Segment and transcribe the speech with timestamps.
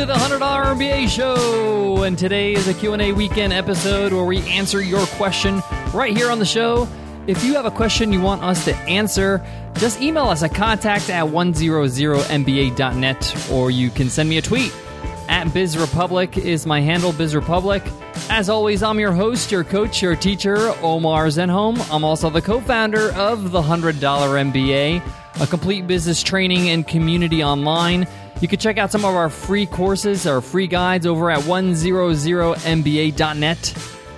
[0.00, 2.04] to the $100 MBA show.
[2.04, 5.62] And today is a Q&A weekend episode where we answer your question
[5.92, 6.88] right here on the show.
[7.26, 9.44] If you have a question you want us to answer,
[9.74, 14.74] just email us at contact at 100mba.net or you can send me a tweet.
[15.28, 17.86] At BizRepublic is my handle, BizRepublic.
[18.30, 21.78] As always, I'm your host, your coach, your teacher, Omar Zenhom.
[21.92, 25.02] I'm also the co-founder of the $100 MBA,
[25.42, 28.08] a complete business training and community online.
[28.40, 33.74] You can check out some of our free courses, our free guides over at 100mba.net.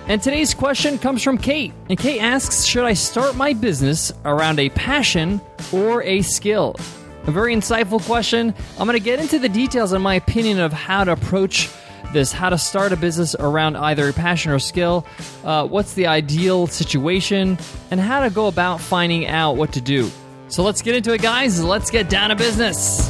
[0.07, 1.73] And today's question comes from Kate.
[1.89, 5.41] And Kate asks Should I start my business around a passion
[5.73, 6.75] or a skill?
[7.25, 8.53] A very insightful question.
[8.77, 11.69] I'm going to get into the details and my opinion of how to approach
[12.13, 15.05] this, how to start a business around either a passion or skill,
[15.43, 17.57] uh, what's the ideal situation,
[17.91, 20.09] and how to go about finding out what to do.
[20.47, 21.63] So let's get into it, guys.
[21.63, 23.02] Let's get down to business.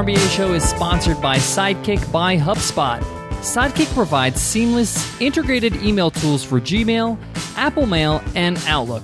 [0.00, 3.00] $100 Show is sponsored by Sidekick by HubSpot.
[3.42, 7.18] Sidekick provides seamless, integrated email tools for Gmail,
[7.56, 9.02] Apple Mail, and Outlook.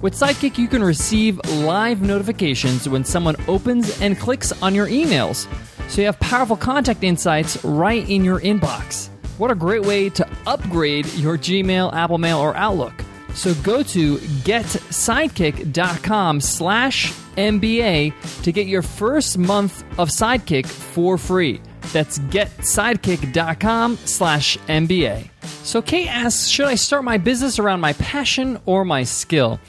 [0.00, 5.46] With Sidekick, you can receive live notifications when someone opens and clicks on your emails,
[5.90, 9.10] so you have powerful contact insights right in your inbox.
[9.36, 12.94] What a great way to upgrade your Gmail, Apple Mail, or Outlook.
[13.38, 21.60] So go to getsidekick.com slash MBA to get your first month of Sidekick for free.
[21.92, 25.30] That's getsidekick.com slash MBA.
[25.62, 29.60] So Kate asks, should I start my business around my passion or my skill?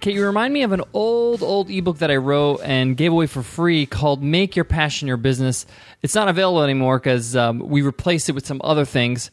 [0.00, 3.26] Kate, you remind me of an old, old ebook that I wrote and gave away
[3.26, 5.66] for free called Make Your Passion Your Business.
[6.00, 9.30] It's not available anymore because um, we replaced it with some other things.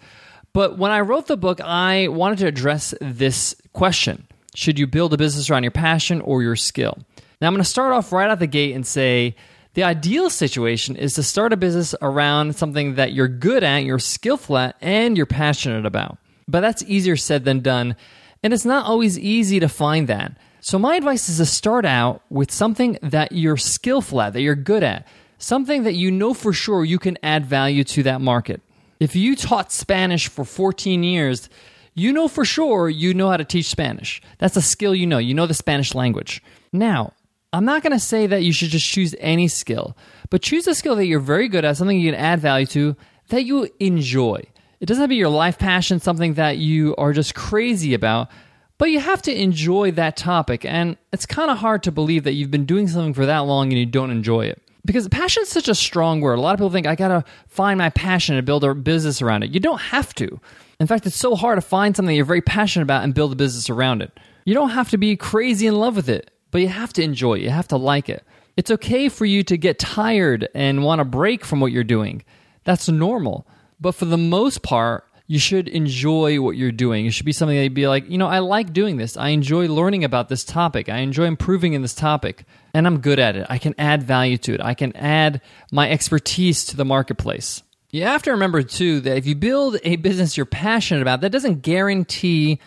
[0.55, 5.13] But when I wrote the book, I wanted to address this question Should you build
[5.13, 6.97] a business around your passion or your skill?
[7.41, 9.35] Now, I'm going to start off right out the gate and say
[9.73, 13.99] the ideal situation is to start a business around something that you're good at, you're
[13.99, 16.19] skillful at, and you're passionate about.
[16.47, 17.97] But that's easier said than done,
[18.41, 20.37] and it's not always easy to find that.
[20.61, 24.55] So, my advice is to start out with something that you're skillful at, that you're
[24.55, 25.05] good at,
[25.37, 28.61] something that you know for sure you can add value to that market.
[28.99, 31.49] If you taught Spanish for 14 years,
[31.93, 34.21] you know for sure you know how to teach Spanish.
[34.37, 35.17] That's a skill you know.
[35.17, 36.41] You know the Spanish language.
[36.71, 37.13] Now,
[37.53, 39.95] I'm not going to say that you should just choose any skill,
[40.29, 42.95] but choose a skill that you're very good at, something you can add value to,
[43.29, 44.43] that you enjoy.
[44.81, 48.29] It doesn't have to be your life passion, something that you are just crazy about,
[48.77, 50.65] but you have to enjoy that topic.
[50.65, 53.69] And it's kind of hard to believe that you've been doing something for that long
[53.69, 54.61] and you don't enjoy it.
[54.85, 56.37] Because passion is such a strong word.
[56.37, 59.21] A lot of people think I got to find my passion and build a business
[59.21, 59.49] around it.
[59.49, 60.39] You don't have to.
[60.79, 63.35] In fact, it's so hard to find something you're very passionate about and build a
[63.35, 64.17] business around it.
[64.45, 67.33] You don't have to be crazy in love with it but you have to enjoy
[67.33, 67.41] it.
[67.41, 68.23] You have to like it.
[68.55, 72.23] It's okay for you to get tired and want to break from what you're doing.
[72.63, 73.45] That's normal.
[73.77, 77.05] But for the most part, you should enjoy what you're doing.
[77.05, 79.17] It should be something that you'd be like, you know, I like doing this.
[79.17, 80.87] I enjoy learning about this topic.
[80.87, 83.47] I enjoy improving in this topic, and I'm good at it.
[83.49, 84.61] I can add value to it.
[84.61, 85.41] I can add
[85.71, 87.63] my expertise to the marketplace.
[87.89, 91.31] You have to remember, too, that if you build a business you're passionate about, that
[91.31, 92.59] doesn't guarantee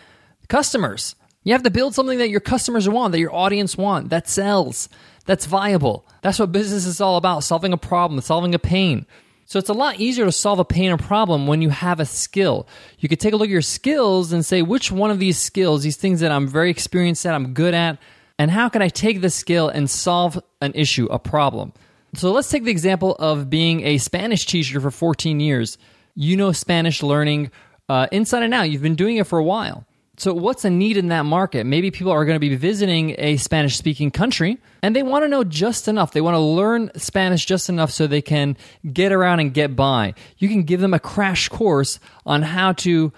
[0.49, 1.15] customers.
[1.43, 4.89] You have to build something that your customers want, that your audience want, that sells,
[5.25, 6.05] that's viable.
[6.21, 9.05] That's what business is all about solving a problem, solving a pain.
[9.49, 12.05] So it's a lot easier to solve a pain or problem when you have a
[12.05, 12.67] skill.
[12.99, 15.81] You could take a look at your skills and say, which one of these skills,
[15.81, 17.97] these things that I'm very experienced at, I'm good at,
[18.37, 21.73] and how can I take this skill and solve an issue, a problem?
[22.13, 25.79] So let's take the example of being a Spanish teacher for 14 years.
[26.13, 27.49] You know Spanish learning
[27.89, 29.83] uh, inside and out, you've been doing it for a while.
[30.19, 31.65] So, what's a need in that market?
[31.65, 35.29] Maybe people are going to be visiting a Spanish speaking country and they want to
[35.29, 36.11] know just enough.
[36.11, 38.57] They want to learn Spanish just enough so they can
[38.91, 40.13] get around and get by.
[40.37, 43.13] You can give them a crash course on how to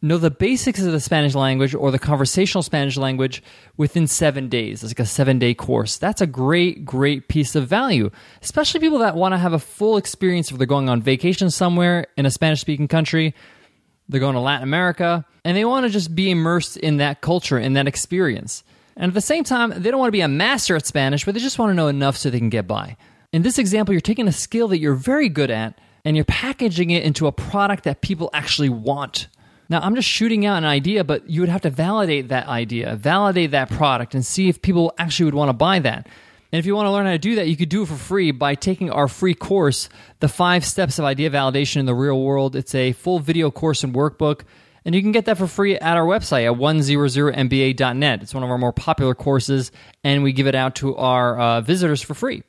[0.00, 3.42] know the basics of the Spanish language or the conversational Spanish language
[3.76, 4.84] within seven days.
[4.84, 5.96] It's like a seven day course.
[5.98, 8.12] That's a great, great piece of value,
[8.42, 12.06] especially people that want to have a full experience if they're going on vacation somewhere
[12.16, 13.34] in a Spanish speaking country
[14.08, 17.58] they're going to Latin America, and they want to just be immersed in that culture,
[17.58, 18.64] in that experience.
[18.96, 21.34] And at the same time, they don't want to be a master at Spanish, but
[21.34, 22.96] they just want to know enough so they can get by.
[23.32, 26.90] In this example, you're taking a skill that you're very good at and you're packaging
[26.90, 29.28] it into a product that people actually want.
[29.68, 32.94] Now, I'm just shooting out an idea, but you would have to validate that idea,
[32.96, 36.06] validate that product, and see if people actually would want to buy that.
[36.54, 37.96] And if you want to learn how to do that, you could do it for
[37.96, 39.88] free by taking our free course,
[40.20, 42.54] The Five Steps of Idea Validation in the Real World.
[42.54, 44.42] It's a full video course and workbook.
[44.84, 48.22] And you can get that for free at our website at 100mba.net.
[48.22, 49.72] It's one of our more popular courses,
[50.04, 52.44] and we give it out to our uh, visitors for free.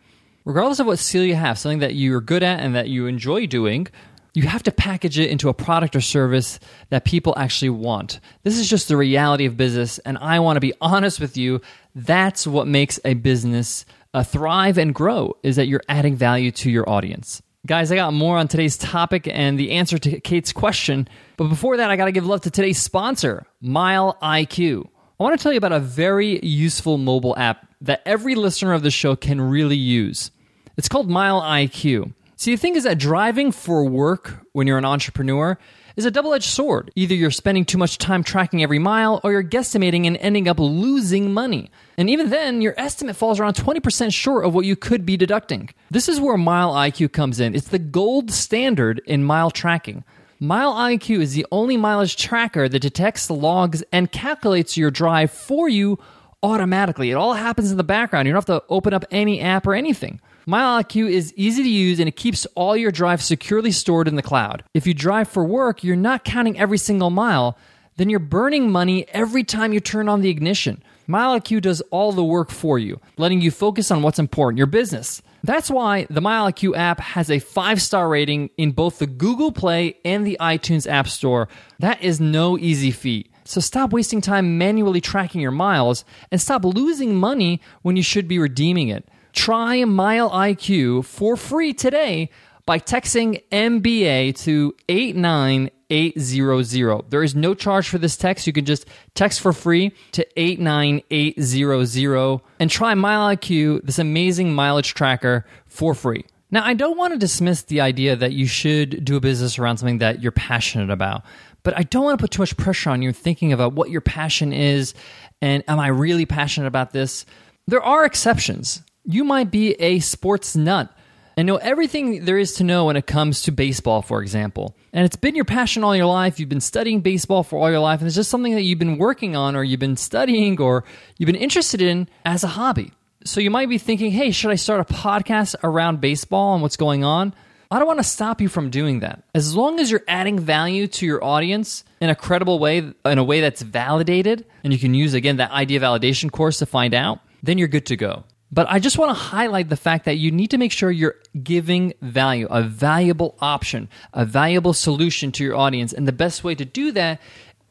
[0.45, 3.47] Regardless of what skill you have, something that you're good at and that you enjoy
[3.47, 3.87] doing,
[4.35, 6.59] you have to package it into a product or service
[6.89, 8.19] that people actually want.
[8.43, 11.61] This is just the reality of business, and I want to be honest with you.
[11.95, 16.69] That's what makes a business uh, thrive and grow, is that you're adding value to
[16.69, 17.41] your audience.
[17.65, 21.07] Guys, I got more on today's topic and the answer to Kate's question.
[21.37, 24.85] But before that, I got to give love to today's sponsor, Mile IQ.
[25.19, 28.83] I want to tell you about a very useful mobile app that every listener of
[28.83, 30.29] the show can really use.
[30.77, 32.13] It's called Mile IQ.
[32.37, 35.57] See, the thing is that driving for work when you're an entrepreneur
[35.95, 36.91] is a double edged sword.
[36.95, 40.59] Either you're spending too much time tracking every mile, or you're guesstimating and ending up
[40.59, 41.71] losing money.
[41.97, 45.69] And even then, your estimate falls around 20% short of what you could be deducting.
[45.89, 47.55] This is where Mile IQ comes in.
[47.55, 50.03] It's the gold standard in mile tracking.
[50.37, 55.69] Mile IQ is the only mileage tracker that detects, logs, and calculates your drive for
[55.69, 55.97] you
[56.43, 57.11] automatically.
[57.11, 58.27] It all happens in the background.
[58.27, 60.19] You don't have to open up any app or anything.
[60.47, 64.21] MileIQ is easy to use and it keeps all your drives securely stored in the
[64.21, 64.63] cloud.
[64.73, 67.57] If you drive for work, you're not counting every single mile,
[67.97, 70.83] then you're burning money every time you turn on the ignition.
[71.07, 75.21] MileIQ does all the work for you, letting you focus on what's important, your business.
[75.43, 79.97] That's why the MileIQ app has a five star rating in both the Google Play
[80.03, 81.47] and the iTunes App Store.
[81.79, 83.31] That is no easy feat.
[83.45, 88.27] So stop wasting time manually tracking your miles and stop losing money when you should
[88.27, 89.07] be redeeming it.
[89.33, 92.31] Try Mile IQ for free today
[92.65, 97.11] by texting MBA to 89800.
[97.11, 98.47] There is no charge for this text.
[98.47, 104.95] You can just text for free to 89800 and try Mile IQ, this amazing mileage
[104.95, 106.25] tracker, for free.
[106.49, 109.75] Now, I don't want to dismiss the idea that you should do a business around
[109.77, 111.23] something that you're passionate about,
[111.65, 113.99] but I don't want to put too much pressure on you thinking about what your
[113.99, 114.93] passion is
[115.41, 117.25] and am I really passionate about this?
[117.67, 120.91] There are exceptions you might be a sports nut
[121.37, 124.75] and know everything there is to know when it comes to baseball, for example.
[124.93, 126.39] And it's been your passion all your life.
[126.39, 128.97] You've been studying baseball for all your life, and it's just something that you've been
[128.97, 130.85] working on, or you've been studying, or
[131.17, 132.93] you've been interested in as a hobby.
[133.25, 136.77] So you might be thinking, hey, should I start a podcast around baseball and what's
[136.77, 137.33] going on?
[137.71, 139.23] I don't want to stop you from doing that.
[139.33, 143.23] As long as you're adding value to your audience in a credible way, in a
[143.23, 147.19] way that's validated, and you can use, again, that idea validation course to find out,
[147.41, 148.23] then you're good to go.
[148.51, 151.15] But I just want to highlight the fact that you need to make sure you're
[151.41, 155.91] giving value, a valuable option, a valuable solution to your audience.
[155.91, 157.19] And the best way to do that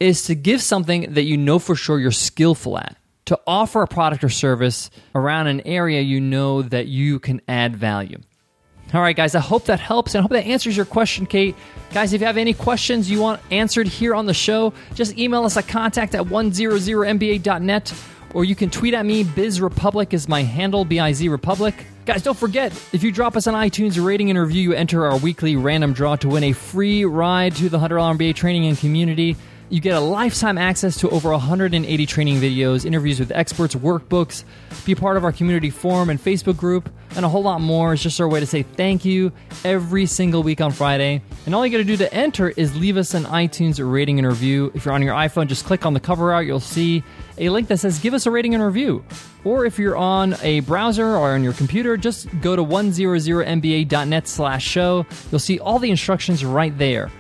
[0.00, 2.96] is to give something that you know for sure you're skillful at,
[3.26, 7.76] to offer a product or service around an area you know that you can add
[7.76, 8.18] value.
[8.94, 11.56] All right, guys, I hope that helps and I hope that answers your question, Kate.
[11.92, 15.44] Guys, if you have any questions you want answered here on the show, just email
[15.44, 17.94] us at contact at 100mba.net
[18.34, 19.24] or you can tweet at me.
[19.24, 21.74] Biz Republic is my handle, B I Z Republic.
[22.06, 25.16] Guys, don't forget, if you drop us on iTunes rating and review, you enter our
[25.18, 29.36] weekly random draw to win a free ride to the $100 MBA training and community.
[29.70, 34.44] You get a lifetime access to over 180 training videos, interviews with experts, workbooks,
[34.84, 37.94] be part of our community forum and Facebook group, and a whole lot more.
[37.94, 39.32] It's just our way to say thank you
[39.64, 41.22] every single week on Friday.
[41.46, 44.28] And all you got to do to enter is leave us an iTunes rating and
[44.28, 44.70] review.
[44.74, 46.46] If you're on your iPhone, just click on the cover art.
[46.46, 47.02] You'll see
[47.38, 49.02] a link that says give us a rating and review.
[49.44, 54.66] Or if you're on a browser or on your computer, just go to 100mba.net slash
[54.66, 55.06] show.
[55.30, 57.10] You'll see all the instructions right there.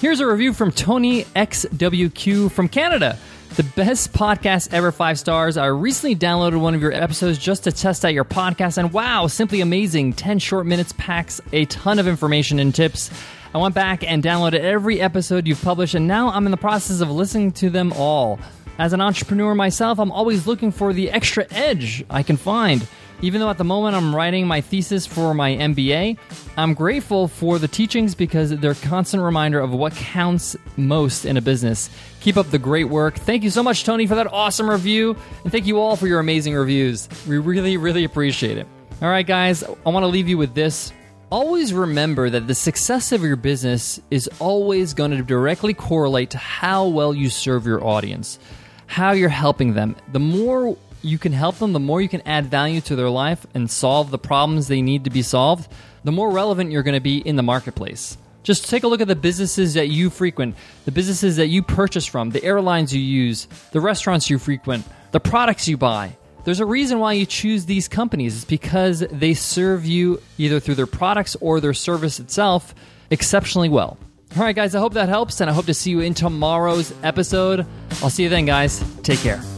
[0.00, 3.18] Here's a review from Tony XWQ from Canada.
[3.56, 5.56] The best podcast ever, five stars.
[5.56, 9.28] I recently downloaded one of your episodes just to test out your podcast, and wow,
[9.28, 10.12] simply amazing.
[10.14, 13.10] 10 short minutes packs a ton of information and tips.
[13.54, 17.00] I went back and downloaded every episode you've published, and now I'm in the process
[17.00, 18.40] of listening to them all.
[18.78, 22.86] As an entrepreneur myself, I'm always looking for the extra edge I can find.
[23.24, 26.18] Even though at the moment I'm writing my thesis for my MBA,
[26.58, 31.38] I'm grateful for the teachings because they're a constant reminder of what counts most in
[31.38, 31.88] a business.
[32.20, 33.14] Keep up the great work.
[33.16, 35.16] Thank you so much, Tony, for that awesome review.
[35.42, 37.08] And thank you all for your amazing reviews.
[37.26, 38.66] We really, really appreciate it.
[39.00, 40.92] All right, guys, I want to leave you with this.
[41.32, 46.38] Always remember that the success of your business is always going to directly correlate to
[46.38, 48.38] how well you serve your audience,
[48.86, 49.96] how you're helping them.
[50.12, 53.46] The more you can help them, the more you can add value to their life
[53.54, 55.70] and solve the problems they need to be solved,
[56.02, 58.16] the more relevant you're going to be in the marketplace.
[58.42, 62.06] Just take a look at the businesses that you frequent, the businesses that you purchase
[62.06, 66.16] from, the airlines you use, the restaurants you frequent, the products you buy.
[66.44, 68.36] There's a reason why you choose these companies.
[68.36, 72.74] It's because they serve you either through their products or their service itself
[73.10, 73.96] exceptionally well.
[74.36, 76.92] All right, guys, I hope that helps, and I hope to see you in tomorrow's
[77.02, 77.66] episode.
[78.02, 78.84] I'll see you then, guys.
[79.02, 79.53] Take care.